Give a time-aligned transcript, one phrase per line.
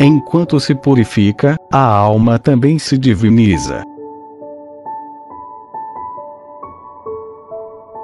[0.00, 3.82] Enquanto se purifica, a alma também se diviniza.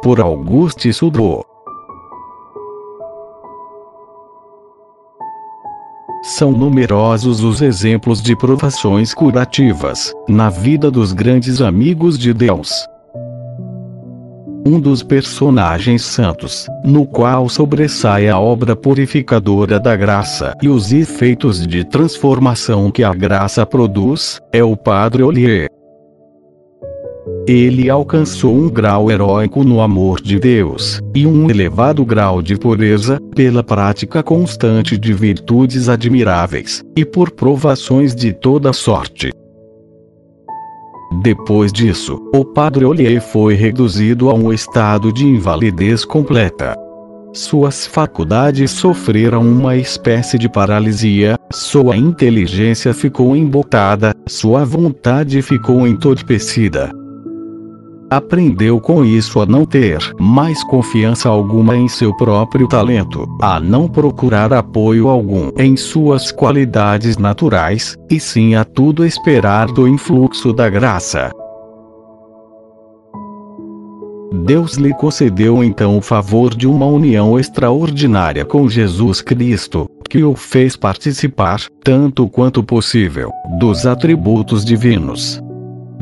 [0.02, 1.46] Por Auguste Sudro
[6.24, 12.88] São numerosos os exemplos de provações curativas na vida dos grandes amigos de Deus
[14.64, 21.66] um dos personagens santos, no qual sobressai a obra purificadora da graça e os efeitos
[21.66, 25.68] de transformação que a graça produz, é o Padre Ollier.
[27.46, 33.20] Ele alcançou um grau heróico no amor de Deus, e um elevado grau de pureza,
[33.36, 39.30] pela prática constante de virtudes admiráveis, e por provações de toda sorte.
[41.24, 46.76] Depois disso, o padre Ollier foi reduzido a um estado de invalidez completa.
[47.32, 56.92] Suas faculdades sofreram uma espécie de paralisia, sua inteligência ficou embotada, sua vontade ficou entorpecida.
[58.14, 63.88] Aprendeu com isso a não ter mais confiança alguma em seu próprio talento, a não
[63.88, 70.70] procurar apoio algum em suas qualidades naturais, e sim a tudo esperar do influxo da
[70.70, 71.32] graça.
[74.44, 80.36] Deus lhe concedeu então o favor de uma união extraordinária com Jesus Cristo, que o
[80.36, 85.42] fez participar, tanto quanto possível, dos atributos divinos.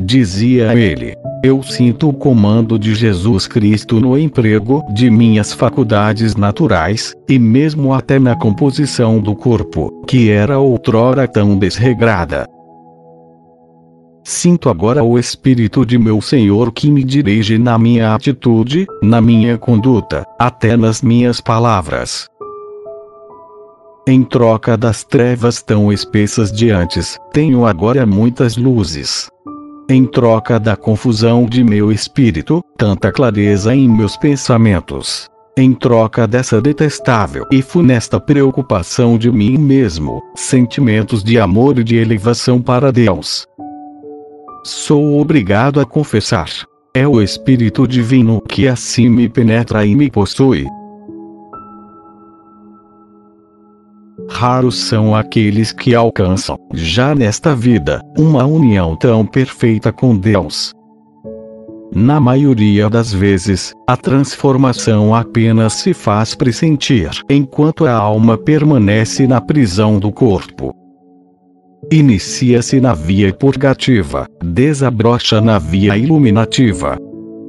[0.04, 1.14] Dizia ele:
[1.44, 7.94] eu sinto o comando de Jesus Cristo no emprego de minhas faculdades naturais, e mesmo
[7.94, 12.48] até na composição do corpo, que era outrora tão desregrada.
[14.24, 19.56] Sinto agora o Espírito de meu Senhor que me dirige na minha atitude, na minha
[19.56, 22.28] conduta, até nas minhas palavras.
[24.06, 29.30] Em troca das trevas tão espessas de antes, tenho agora muitas luzes
[29.92, 35.28] em troca da confusão de meu espírito, tanta clareza em meus pensamentos.
[35.56, 41.96] Em troca dessa detestável e funesta preocupação de mim mesmo, sentimentos de amor e de
[41.96, 43.46] elevação para Deus.
[44.64, 46.48] Sou obrigado a confessar.
[46.94, 50.66] É o Espírito Divino que assim me penetra e me possui.
[54.28, 60.72] Raros são aqueles que alcançam, já nesta vida, uma união tão perfeita com Deus.
[61.94, 69.42] Na maioria das vezes, a transformação apenas se faz pressentir enquanto a alma permanece na
[69.42, 70.74] prisão do corpo.
[71.90, 76.96] Inicia-se na via purgativa, desabrocha na via iluminativa,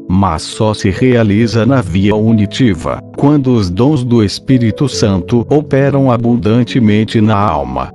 [0.09, 7.19] mas só se realiza na via unitiva, quando os dons do Espírito Santo operam abundantemente
[7.22, 7.91] na alma.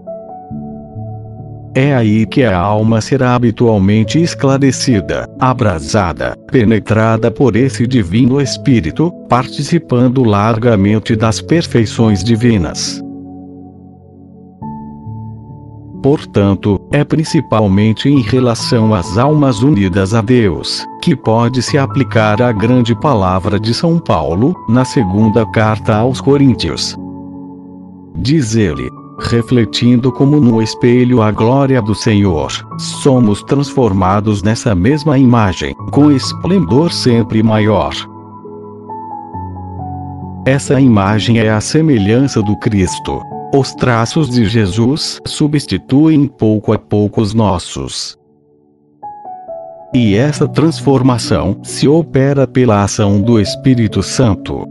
[1.74, 10.24] É aí que a alma será habitualmente esclarecida, abrasada, penetrada por esse Divino Espírito, participando
[10.24, 13.00] largamente das perfeições divinas.
[16.02, 22.52] Portanto, é principalmente em relação às almas unidas a Deus, que pode se aplicar a
[22.52, 26.94] grande palavra de São Paulo, na segunda carta aos Coríntios.
[28.14, 35.74] Diz ele, refletindo como no espelho a glória do Senhor, somos transformados nessa mesma imagem,
[35.92, 37.94] com esplendor sempre maior.
[40.44, 43.22] Essa imagem é a semelhança do Cristo.
[43.54, 48.18] Os traços de Jesus substituem pouco a pouco os nossos.
[49.94, 54.66] E essa transformação se opera pela ação do Espírito Santo.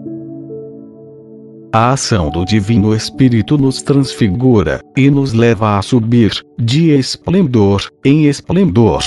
[1.73, 8.25] A ação do Divino Espírito nos transfigura e nos leva a subir, de esplendor em
[8.25, 9.03] esplendor.